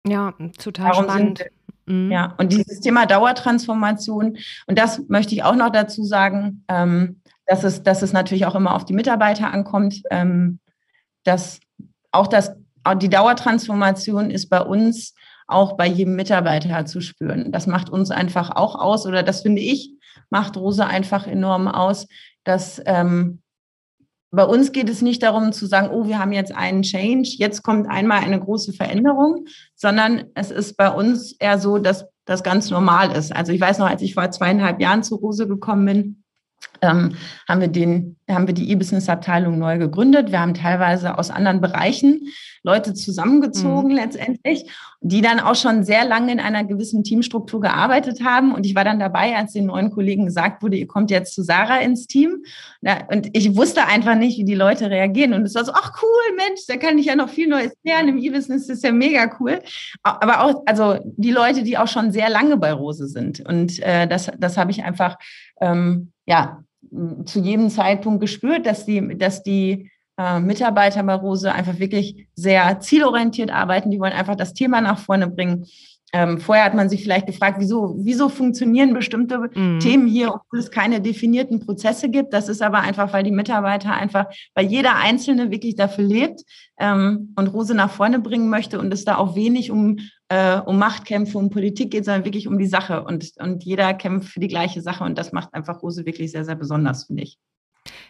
[0.06, 1.38] Ja, total Darum spannend.
[1.40, 1.52] Sind,
[1.86, 2.12] mhm.
[2.12, 7.64] Ja, und dieses Thema Dauertransformation, und das möchte ich auch noch dazu sagen, ähm, dass,
[7.64, 10.60] es, dass es natürlich auch immer auf die Mitarbeiter ankommt, ähm,
[11.24, 11.60] dass
[12.12, 12.56] auch das
[12.96, 15.14] die Dauertransformation ist bei uns
[15.48, 17.52] auch bei jedem Mitarbeiter zu spüren.
[17.52, 19.94] Das macht uns einfach auch aus oder das finde ich,
[20.30, 22.08] macht Rose einfach enorm aus,
[22.44, 23.42] dass ähm,
[24.30, 27.64] bei uns geht es nicht darum zu sagen, oh, wir haben jetzt einen Change, jetzt
[27.64, 32.70] kommt einmal eine große Veränderung, sondern es ist bei uns eher so, dass das ganz
[32.70, 33.34] normal ist.
[33.34, 36.24] Also ich weiß noch, als ich vor zweieinhalb Jahren zu Rose gekommen bin,
[36.82, 37.16] ähm,
[37.48, 40.32] haben wir den, haben wir die E-Business-Abteilung neu gegründet.
[40.32, 42.28] Wir haben teilweise aus anderen Bereichen
[42.64, 43.96] Leute zusammengezogen mhm.
[43.96, 44.70] letztendlich,
[45.02, 48.54] die dann auch schon sehr lange in einer gewissen Teamstruktur gearbeitet haben.
[48.54, 51.44] Und ich war dann dabei, als den neuen Kollegen gesagt wurde, ihr kommt jetzt zu
[51.44, 52.44] Sarah ins Team.
[53.10, 55.34] Und ich wusste einfach nicht, wie die Leute reagieren.
[55.34, 58.10] Und es war so, ach cool, Mensch, da kann ich ja noch viel Neues lernen.
[58.10, 59.62] Im E-Business ist ja mega cool.
[60.04, 63.40] Aber auch, also die Leute, die auch schon sehr lange bei Rose sind.
[63.40, 65.18] Und äh, das, das habe ich einfach,
[65.62, 66.64] ähm, ja,
[67.26, 72.80] zu jedem Zeitpunkt gespürt, dass die, dass die äh, Mitarbeiter bei Rose einfach wirklich sehr
[72.80, 73.92] zielorientiert arbeiten.
[73.92, 75.66] Die wollen einfach das Thema nach vorne bringen.
[76.14, 79.80] Ähm, vorher hat man sich vielleicht gefragt, wieso, wieso funktionieren bestimmte mhm.
[79.80, 82.34] Themen hier, obwohl es keine definierten Prozesse gibt.
[82.34, 86.44] Das ist aber einfach, weil die Mitarbeiter einfach, weil jeder Einzelne wirklich dafür lebt
[86.80, 89.98] ähm, und Rose nach vorne bringen möchte und es da auch wenig um,
[90.30, 93.04] äh, um Machtkämpfe, um Politik geht, sondern wirklich um die Sache.
[93.04, 96.46] Und, und jeder kämpft für die gleiche Sache und das macht einfach Rose wirklich sehr,
[96.46, 97.38] sehr besonders, finde ich.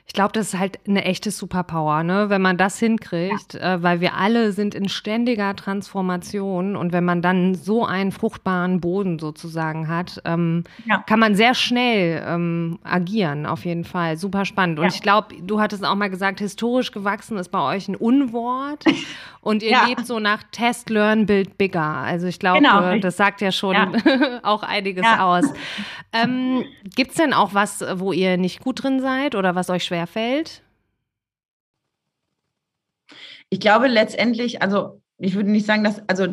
[0.08, 2.30] Ich glaube, das ist halt eine echte Superpower, ne?
[2.30, 3.76] wenn man das hinkriegt, ja.
[3.76, 8.80] äh, weil wir alle sind in ständiger Transformation und wenn man dann so einen fruchtbaren
[8.80, 11.00] Boden sozusagen hat, ähm, ja.
[11.00, 14.16] kann man sehr schnell ähm, agieren, auf jeden Fall.
[14.16, 14.80] Super spannend.
[14.80, 14.92] Und ja.
[14.94, 18.86] ich glaube, du hattest auch mal gesagt, historisch gewachsen ist bei euch ein Unwort
[19.42, 21.82] und ihr lebt so nach Test, Learn, Build Bigger.
[21.82, 22.98] Also ich glaube, genau.
[23.00, 23.76] das sagt ja schon
[24.44, 25.44] auch einiges aus.
[26.14, 26.64] Ähm,
[26.96, 29.97] Gibt es denn auch was, wo ihr nicht gut drin seid oder was euch schwer
[30.06, 30.62] fällt?
[33.50, 36.28] Ich glaube letztendlich, also ich würde nicht sagen, dass, also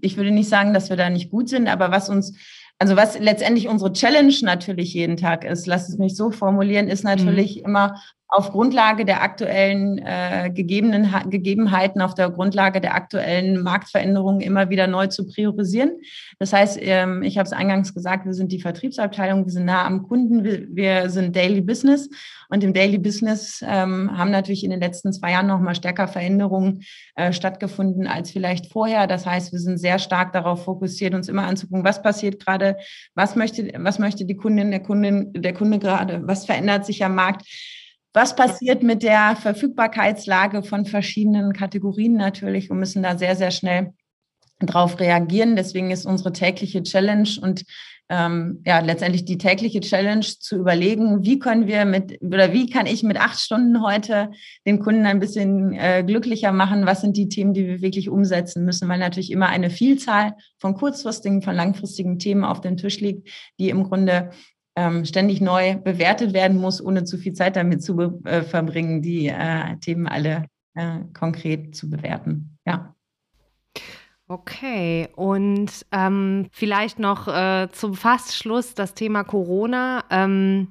[0.00, 2.36] ich würde nicht sagen, dass wir da nicht gut sind, aber was uns,
[2.78, 7.04] also was letztendlich unsere Challenge natürlich jeden Tag ist, lass es mich so formulieren, ist
[7.04, 7.64] natürlich mhm.
[7.66, 14.70] immer auf Grundlage der aktuellen äh, gegebenen, Gegebenheiten, auf der Grundlage der aktuellen Marktveränderungen immer
[14.70, 16.00] wieder neu zu priorisieren.
[16.38, 19.84] Das heißt, ähm, ich habe es eingangs gesagt, wir sind die Vertriebsabteilung, wir sind nah
[19.84, 22.08] am Kunden, wir, wir sind Daily Business
[22.48, 26.08] und im Daily Business ähm, haben natürlich in den letzten zwei Jahren noch mal stärker
[26.08, 26.82] Veränderungen
[27.16, 29.06] äh, stattgefunden als vielleicht vorher.
[29.06, 32.76] Das heißt, wir sind sehr stark darauf fokussiert, uns immer anzugucken, was passiert gerade,
[33.14, 37.14] was möchte, was möchte die Kundin, der Kundin, der Kunde gerade, was verändert sich am
[37.14, 37.46] Markt
[38.14, 43.92] was passiert mit der Verfügbarkeitslage von verschiedenen Kategorien natürlich und müssen da sehr, sehr schnell
[44.60, 45.56] drauf reagieren.
[45.56, 47.64] Deswegen ist unsere tägliche Challenge und
[48.10, 52.86] ähm, ja, letztendlich die tägliche Challenge zu überlegen, wie können wir mit oder wie kann
[52.86, 54.30] ich mit acht Stunden heute
[54.66, 56.84] den Kunden ein bisschen äh, glücklicher machen?
[56.86, 58.88] Was sind die Themen, die wir wirklich umsetzen müssen?
[58.88, 63.70] Weil natürlich immer eine Vielzahl von kurzfristigen, von langfristigen Themen auf dem Tisch liegt, die
[63.70, 64.30] im Grunde
[64.76, 69.28] ähm, ständig neu bewertet werden muss, ohne zu viel Zeit damit zu äh, verbringen, die
[69.28, 72.58] äh, Themen alle äh, konkret zu bewerten.
[72.66, 72.94] Ja.
[74.26, 80.02] Okay, und ähm, vielleicht noch äh, zum Fastschluss das Thema Corona.
[80.10, 80.68] Ähm,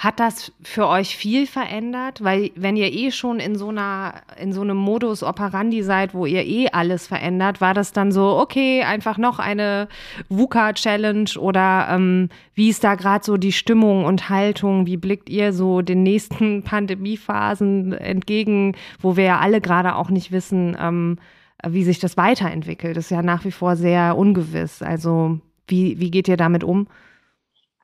[0.00, 2.24] hat das für euch viel verändert?
[2.24, 6.24] Weil wenn ihr eh schon in so einer, in so einem Modus operandi seid, wo
[6.24, 9.88] ihr eh alles verändert, war das dann so, okay, einfach noch eine
[10.30, 14.86] VUCA-Challenge oder ähm, wie ist da gerade so die Stimmung und Haltung?
[14.86, 20.32] Wie blickt ihr so den nächsten Pandemiephasen entgegen, wo wir ja alle gerade auch nicht
[20.32, 21.18] wissen, ähm,
[21.68, 22.96] wie sich das weiterentwickelt?
[22.96, 24.80] Das ist ja nach wie vor sehr ungewiss.
[24.80, 26.86] Also wie, wie geht ihr damit um?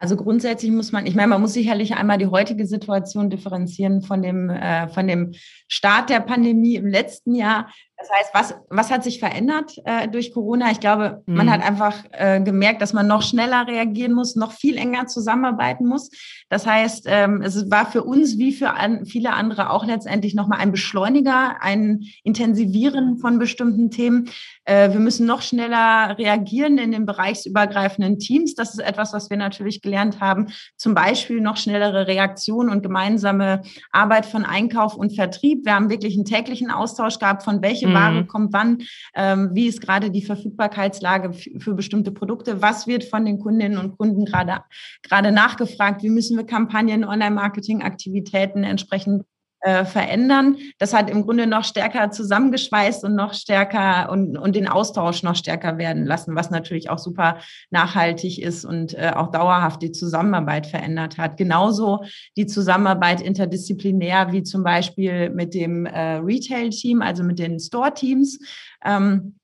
[0.07, 4.23] Also grundsätzlich muss man, ich meine, man muss sicherlich einmal die heutige Situation differenzieren von
[4.23, 5.33] dem, äh, von dem
[5.67, 7.73] Start der Pandemie im letzten Jahr.
[7.99, 10.71] Das heißt, was, was hat sich verändert äh, durch Corona?
[10.71, 11.35] Ich glaube, mhm.
[11.35, 15.87] man hat einfach äh, gemerkt, dass man noch schneller reagieren muss, noch viel enger zusammenarbeiten
[15.87, 16.11] muss.
[16.51, 20.59] Das heißt, ähm, es war für uns wie für an, viele andere auch letztendlich nochmal
[20.59, 24.29] ein Beschleuniger, ein Intensivieren von bestimmten Themen.
[24.67, 28.55] Äh, wir müssen noch schneller reagieren in den bereichsübergreifenden Teams.
[28.55, 30.49] Das ist etwas, was wir natürlich gelernt haben.
[30.77, 35.65] Zum Beispiel noch schnellere Reaktion und gemeinsame Arbeit von Einkauf und Vertrieb.
[35.65, 38.27] Wir haben wirklich einen täglichen Austausch gehabt von welche Ware mhm.
[38.27, 38.79] kommt wann,
[39.15, 43.97] ähm, wie ist gerade die Verfügbarkeitslage für bestimmte Produkte, was wird von den Kundinnen und
[43.97, 44.63] Kunden gerade,
[45.03, 49.25] gerade nachgefragt, wie müssen wir Kampagnen, Online-Marketing-Aktivitäten entsprechend
[49.61, 50.57] äh, verändern.
[50.79, 55.35] Das hat im Grunde noch stärker zusammengeschweißt und noch stärker und, und den Austausch noch
[55.35, 57.39] stärker werden lassen, was natürlich auch super
[57.71, 61.37] nachhaltig ist und äh, auch dauerhaft die Zusammenarbeit verändert hat.
[61.37, 62.05] Genauso
[62.37, 68.39] die Zusammenarbeit interdisziplinär wie zum Beispiel mit dem äh, Retail-Team, also mit den Store-Teams.
[68.85, 69.37] Ähm,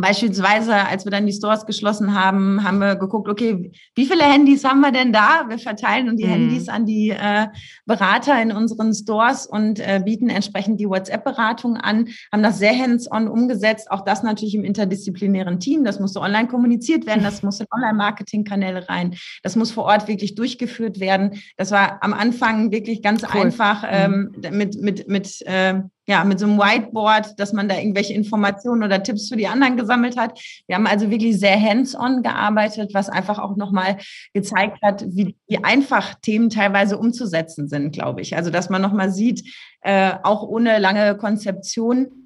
[0.00, 4.64] Beispielsweise, als wir dann die Stores geschlossen haben, haben wir geguckt, okay, wie viele Handys
[4.64, 5.44] haben wir denn da?
[5.48, 6.30] Wir verteilen die mhm.
[6.30, 7.48] Handys an die äh,
[7.84, 13.28] Berater in unseren Stores und äh, bieten entsprechend die WhatsApp-Beratung an, haben das sehr hands-on
[13.28, 13.90] umgesetzt.
[13.90, 15.84] Auch das natürlich im interdisziplinären Team.
[15.84, 20.34] Das musste online kommuniziert werden, das muss in Online-Marketing-Kanäle rein, das muss vor Ort wirklich
[20.34, 21.40] durchgeführt werden.
[21.56, 23.42] Das war am Anfang wirklich ganz cool.
[23.42, 24.32] einfach mhm.
[24.42, 28.82] ähm, mit, mit, mit äh, ja, mit so einem Whiteboard, dass man da irgendwelche Informationen
[28.82, 30.40] oder Tipps für die anderen gesammelt hat.
[30.66, 33.98] Wir haben also wirklich sehr hands-on gearbeitet, was einfach auch nochmal
[34.32, 38.34] gezeigt hat, wie, wie einfach Themen teilweise umzusetzen sind, glaube ich.
[38.34, 39.44] Also, dass man nochmal sieht,
[39.82, 42.17] äh, auch ohne lange Konzeption,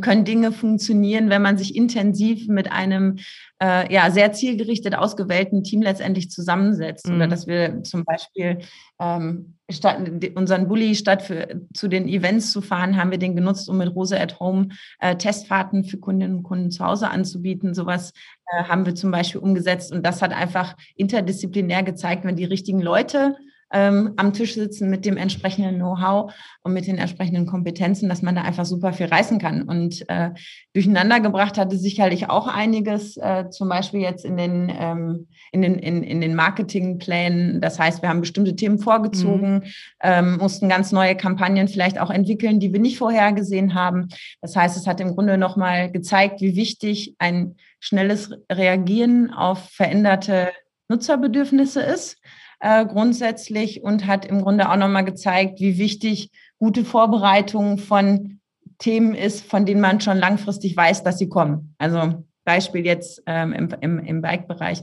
[0.00, 3.18] können Dinge funktionieren, wenn man sich intensiv mit einem
[3.62, 7.08] äh, ja sehr zielgerichtet ausgewählten Team letztendlich zusammensetzt.
[7.08, 7.16] Mhm.
[7.16, 8.58] Oder dass wir zum Beispiel
[9.00, 9.98] ähm, statt,
[10.34, 13.94] unseren Bulli statt für, zu den Events zu fahren, haben wir den genutzt, um mit
[13.94, 17.74] Rose at Home äh, Testfahrten für Kundinnen und Kunden zu Hause anzubieten.
[17.74, 18.12] Sowas
[18.46, 22.80] äh, haben wir zum Beispiel umgesetzt und das hat einfach interdisziplinär gezeigt, wenn die richtigen
[22.80, 23.36] Leute
[23.72, 26.32] ähm, am Tisch sitzen mit dem entsprechenden Know-how
[26.62, 29.62] und mit den entsprechenden Kompetenzen, dass man da einfach super viel reißen kann.
[29.62, 30.30] Und äh,
[30.74, 35.74] durcheinander gebracht hatte sicherlich auch einiges, äh, zum Beispiel jetzt in den, ähm, in den,
[35.76, 37.60] in, in den Marketingplänen.
[37.60, 39.62] Das heißt, wir haben bestimmte Themen vorgezogen, mhm.
[40.02, 44.08] ähm, mussten ganz neue Kampagnen vielleicht auch entwickeln, die wir nicht vorhergesehen haben.
[44.42, 50.50] Das heißt, es hat im Grunde nochmal gezeigt, wie wichtig ein schnelles Reagieren auf veränderte
[50.88, 52.18] Nutzerbedürfnisse ist
[52.62, 58.40] äh, grundsätzlich und hat im Grunde auch nochmal gezeigt, wie wichtig gute Vorbereitung von
[58.78, 61.74] Themen ist, von denen man schon langfristig weiß, dass sie kommen.
[61.78, 64.82] Also Beispiel jetzt ähm, im, im, im Bike-Bereich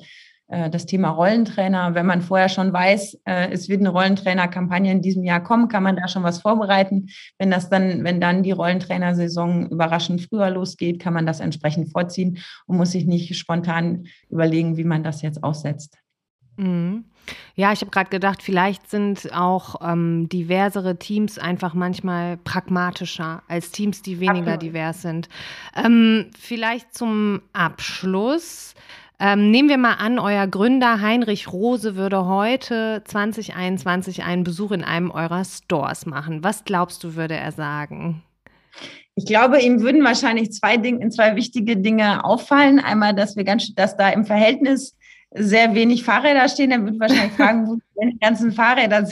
[0.49, 1.95] äh, das Thema Rollentrainer.
[1.95, 5.83] Wenn man vorher schon weiß, äh, es wird eine Rollentrainer-Kampagne in diesem Jahr kommen, kann
[5.83, 7.07] man da schon was vorbereiten.
[7.37, 12.39] Wenn das dann, wenn dann die Rollentrainersaison überraschend früher losgeht, kann man das entsprechend vorziehen
[12.65, 15.97] und muss sich nicht spontan überlegen, wie man das jetzt aussetzt.
[16.57, 17.05] Mhm.
[17.55, 23.71] Ja, ich habe gerade gedacht, vielleicht sind auch ähm, diversere Teams einfach manchmal pragmatischer als
[23.71, 24.61] Teams, die weniger Absolut.
[24.61, 25.29] divers sind.
[25.75, 28.75] Ähm, vielleicht zum Abschluss.
[29.19, 34.83] Ähm, nehmen wir mal an, euer Gründer Heinrich Rose würde heute 2021 einen Besuch in
[34.83, 36.41] einem eurer Stores machen.
[36.45, 38.23] Was glaubst du, würde er sagen?
[39.15, 42.79] Ich glaube, ihm würden wahrscheinlich zwei Dinge, zwei wichtige Dinge auffallen.
[42.79, 44.95] Einmal, dass wir ganz, dass da im Verhältnis
[45.31, 49.07] sehr wenig Fahrräder stehen, dann würde ich wahrscheinlich fragen, wo sind die ganzen Fahrräder?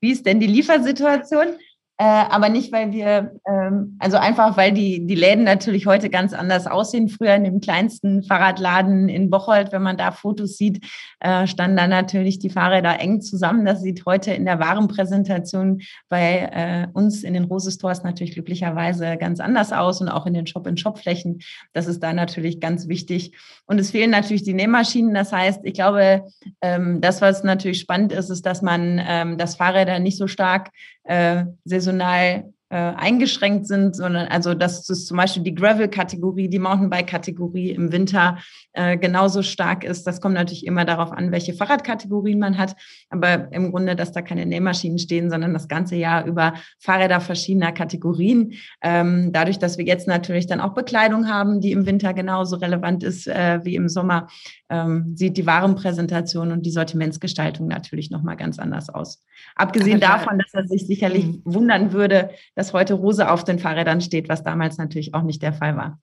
[0.00, 1.56] Wie ist denn die Liefersituation?
[2.00, 6.32] Äh, aber nicht, weil wir, ähm, also einfach, weil die, die Läden natürlich heute ganz
[6.32, 7.08] anders aussehen.
[7.08, 10.86] Früher in dem kleinsten Fahrradladen in Bocholt, wenn man da Fotos sieht,
[11.18, 13.64] äh, standen da natürlich die Fahrräder eng zusammen.
[13.64, 19.16] Das sieht heute in der Warenpräsentation bei äh, uns in den Rose Stores natürlich glücklicherweise
[19.16, 21.40] ganz anders aus und auch in den Shop-in-Shop-Flächen.
[21.72, 23.32] Das ist da natürlich ganz wichtig.
[23.66, 25.14] Und es fehlen natürlich die Nähmaschinen.
[25.14, 26.26] Das heißt, ich glaube,
[26.62, 30.70] ähm, das, was natürlich spannend ist, ist, dass man ähm, das Fahrräder nicht so stark
[31.08, 37.70] äh, saisonal äh, eingeschränkt sind, sondern also dass es zum Beispiel die Gravel-Kategorie, die Mountainbike-Kategorie
[37.70, 38.36] im Winter
[38.74, 40.06] äh, genauso stark ist.
[40.06, 42.76] Das kommt natürlich immer darauf an, welche Fahrradkategorien man hat.
[43.08, 47.72] Aber im Grunde, dass da keine Nähmaschinen stehen, sondern das ganze Jahr über Fahrräder verschiedener
[47.72, 48.52] Kategorien.
[48.82, 53.02] Ähm, dadurch, dass wir jetzt natürlich dann auch Bekleidung haben, die im Winter genauso relevant
[53.02, 54.28] ist äh, wie im Sommer,
[54.70, 59.22] ähm, sieht die Warenpräsentation und die Sortimentsgestaltung natürlich nochmal ganz anders aus.
[59.54, 61.42] Abgesehen davon, dass er sich sicherlich mhm.
[61.44, 65.52] wundern würde, dass heute Rose auf den Fahrrädern steht, was damals natürlich auch nicht der
[65.52, 65.98] Fall war.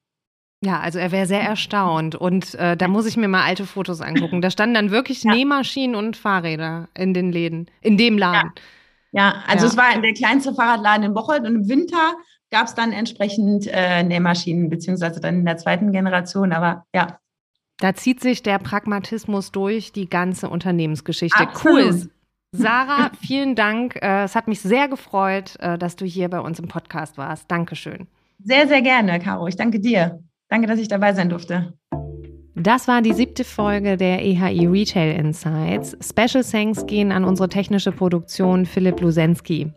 [0.61, 4.01] Ja, also er wäre sehr erstaunt und äh, da muss ich mir mal alte Fotos
[4.01, 4.41] angucken.
[4.41, 5.31] Da standen dann wirklich ja.
[5.31, 8.51] Nähmaschinen und Fahrräder in den Läden, in dem Laden.
[9.11, 9.71] Ja, ja also ja.
[9.71, 12.15] es war der kleinste Fahrradladen in Bocholt und im Winter
[12.49, 16.51] gab es dann entsprechend äh, Nähmaschinen, beziehungsweise dann in der zweiten Generation.
[16.53, 17.19] Aber ja.
[17.77, 21.39] Da zieht sich der Pragmatismus durch die ganze Unternehmensgeschichte.
[21.39, 21.93] Absolut.
[21.93, 22.09] Cool.
[22.53, 23.97] Sarah, vielen Dank.
[24.01, 27.51] Äh, es hat mich sehr gefreut, äh, dass du hier bei uns im Podcast warst.
[27.51, 28.07] Dankeschön.
[28.43, 29.47] Sehr, sehr gerne, Caro.
[29.47, 30.19] Ich danke dir.
[30.49, 31.73] Danke, dass ich dabei sein durfte.
[32.55, 35.97] Das war die siebte Folge der EHI Retail Insights.
[36.01, 39.73] Special Thanks gehen an unsere technische Produktion Philipp Lusensky.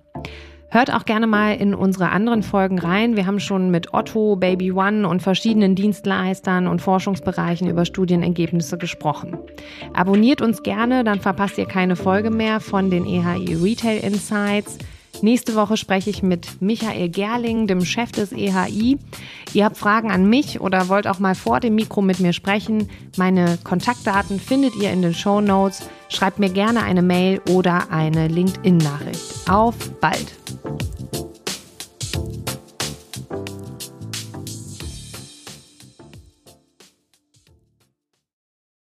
[0.70, 3.16] Hört auch gerne mal in unsere anderen Folgen rein.
[3.16, 9.38] Wir haben schon mit Otto, Baby One und verschiedenen Dienstleistern und Forschungsbereichen über Studienergebnisse gesprochen.
[9.94, 14.76] Abonniert uns gerne, dann verpasst ihr keine Folge mehr von den EHI Retail Insights.
[15.20, 18.98] Nächste Woche spreche ich mit Michael Gerling, dem Chef des EHI.
[19.52, 22.88] Ihr habt Fragen an mich oder wollt auch mal vor dem Mikro mit mir sprechen.
[23.16, 25.82] Meine Kontaktdaten findet ihr in den Show Notes.
[26.08, 29.48] Schreibt mir gerne eine Mail oder eine LinkedIn-Nachricht.
[29.48, 30.34] Auf bald!